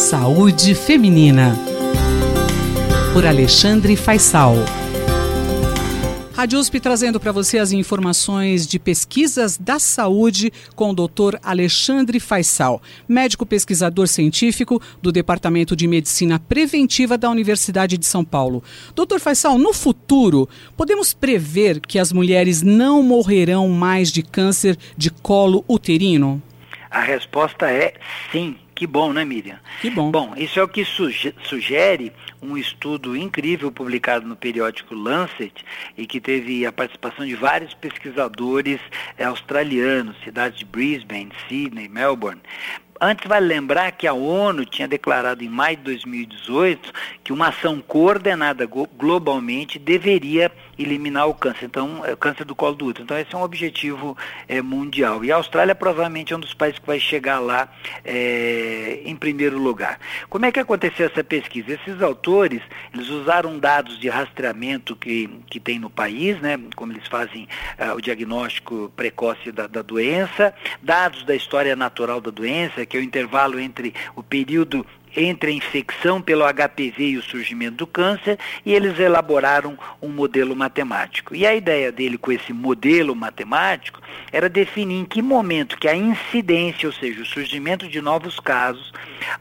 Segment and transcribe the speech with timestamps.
[0.00, 1.54] Saúde Feminina.
[3.12, 4.54] Por Alexandre Faisal.
[6.32, 11.36] Rádio USP trazendo para você as informações de pesquisas da saúde com o Dr.
[11.42, 18.64] Alexandre Faisal, médico pesquisador científico do Departamento de Medicina Preventiva da Universidade de São Paulo.
[18.96, 19.18] Dr.
[19.18, 20.48] Faisal, no futuro,
[20.78, 26.42] podemos prever que as mulheres não morrerão mais de câncer de colo uterino?
[26.90, 27.92] A resposta é
[28.32, 28.56] sim.
[28.80, 29.60] Que bom, né, Miriam?
[29.82, 30.10] Que bom.
[30.10, 32.10] Bom, isso é o que sugere
[32.40, 35.52] um estudo incrível publicado no periódico Lancet
[35.98, 38.80] e que teve a participação de vários pesquisadores
[39.18, 42.40] eh, australianos, cidades de Brisbane, Sydney, Melbourne,
[43.02, 46.92] Antes, vale lembrar que a ONU tinha declarado em maio de 2018
[47.24, 50.52] que uma ação coordenada globalmente deveria
[50.82, 53.04] eliminar o câncer, então, é câncer do colo do útero.
[53.04, 54.16] Então, esse é um objetivo
[54.48, 55.24] é, mundial.
[55.24, 57.68] E a Austrália provavelmente é um dos países que vai chegar lá
[58.04, 59.98] é, em primeiro lugar.
[60.28, 61.72] Como é que aconteceu essa pesquisa?
[61.72, 67.06] Esses autores, eles usaram dados de rastreamento que, que tem no país, né, como eles
[67.08, 72.96] fazem uh, o diagnóstico precoce da, da doença, dados da história natural da doença, que
[72.96, 77.86] é o intervalo entre o período entre a infecção pelo HPV e o surgimento do
[77.86, 81.34] câncer, e eles elaboraram um modelo matemático.
[81.34, 84.00] E a ideia dele com esse modelo matemático
[84.32, 88.92] era definir em que momento que a incidência, ou seja, o surgimento de novos casos,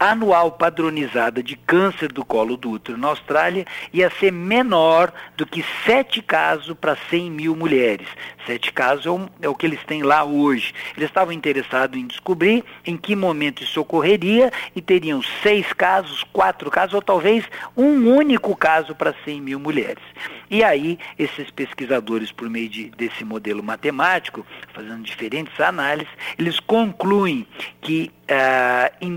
[0.00, 5.64] anual padronizada de câncer do colo do útero na Austrália ia ser menor do que
[5.84, 8.08] 7 casos para 100 mil mulheres.
[8.46, 10.72] 7 casos é o, é o que eles têm lá hoje.
[10.96, 16.24] Eles estavam interessados em descobrir em que momento isso ocorreria e teriam 6 três casos,
[16.32, 17.44] quatro casos, ou talvez
[17.76, 20.02] um único caso para 100 mil mulheres.
[20.50, 27.46] E aí, esses pesquisadores, por meio de, desse modelo matemático, fazendo diferentes análises, eles concluem
[27.80, 29.14] que uh, em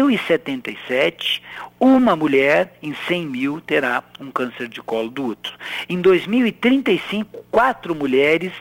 [0.00, 1.42] 2077,
[1.78, 5.54] uma mulher em 100 mil terá um câncer de colo do útero.
[5.88, 8.52] Em 2035, quatro mulheres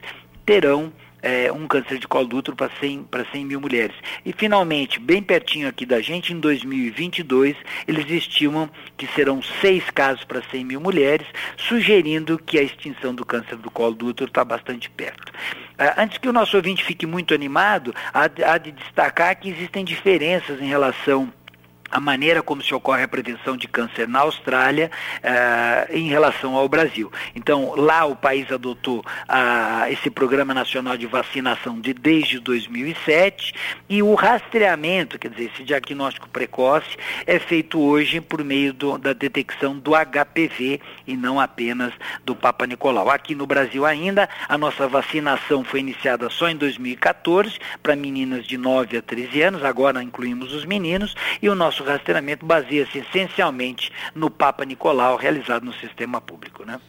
[0.45, 0.91] terão
[1.21, 3.95] é, um câncer de colo do útero para 100, 100 mil mulheres.
[4.25, 7.55] E, finalmente, bem pertinho aqui da gente, em 2022,
[7.87, 11.27] eles estimam que serão seis casos para 100 mil mulheres,
[11.57, 15.18] sugerindo que a extinção do câncer do colo do útero está bastante perto.
[15.81, 20.59] Ah, antes que o nosso ouvinte fique muito animado, há de destacar que existem diferenças
[20.59, 21.31] em relação
[21.91, 24.91] a maneira como se ocorre a prevenção de câncer na Austrália
[25.23, 27.11] uh, em relação ao Brasil.
[27.35, 33.53] Então, lá o país adotou uh, esse Programa Nacional de Vacinação de desde 2007
[33.89, 39.13] e o rastreamento, quer dizer, esse diagnóstico precoce, é feito hoje por meio do, da
[39.13, 43.09] detecção do HPV e não apenas do Papa Nicolau.
[43.09, 48.57] Aqui no Brasil ainda, a nossa vacinação foi iniciada só em 2014 para meninas de
[48.57, 53.91] 9 a 13 anos, agora incluímos os meninos, e o nosso nosso rastreamento baseia-se essencialmente
[54.13, 56.79] no Papa Nicolau realizado no sistema público, né?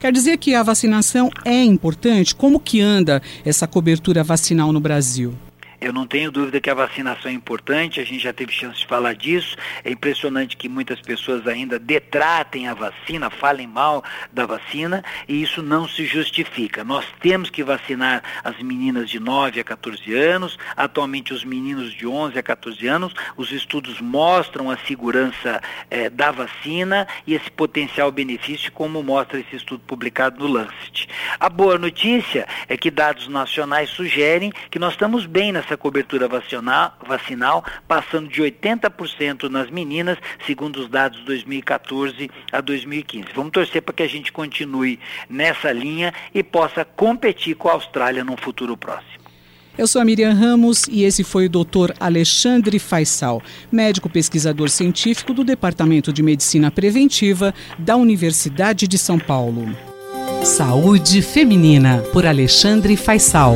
[0.00, 2.34] Quer dizer que a vacinação é importante?
[2.34, 5.34] Como que anda essa cobertura vacinal no Brasil?
[5.80, 8.86] Eu não tenho dúvida que a vacinação é importante, a gente já teve chance de
[8.86, 9.56] falar disso.
[9.84, 14.02] É impressionante que muitas pessoas ainda detratem a vacina, falem mal
[14.32, 16.82] da vacina, e isso não se justifica.
[16.82, 22.06] Nós temos que vacinar as meninas de 9 a 14 anos, atualmente os meninos de
[22.06, 23.14] 11 a 14 anos.
[23.36, 25.60] Os estudos mostram a segurança
[25.90, 31.08] eh, da vacina e esse potencial benefício, como mostra esse estudo publicado no Lancet.
[31.38, 36.26] A boa notícia é que dados nacionais sugerem que nós estamos bem nessa essa cobertura
[36.26, 43.28] vacinal, vacinal passando de 80% nas meninas, segundo os dados de 2014 a 2015.
[43.34, 48.24] Vamos torcer para que a gente continue nessa linha e possa competir com a Austrália
[48.24, 49.18] num futuro próximo.
[49.76, 51.92] Eu sou a Miriam Ramos e esse foi o Dr.
[52.00, 53.40] Alexandre Faisal,
[53.70, 59.68] médico pesquisador científico do Departamento de Medicina Preventiva da Universidade de São Paulo.
[60.42, 63.54] Saúde Feminina, por Alexandre Faisal.